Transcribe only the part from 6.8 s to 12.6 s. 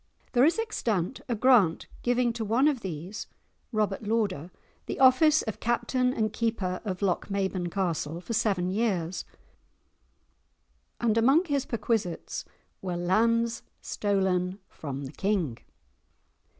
of Lochmaben Castle for seven years, and among his perquisites